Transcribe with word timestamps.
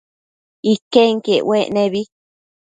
Iquenquiec 0.71 1.43
uec 1.49 1.67
nebi 1.75 2.01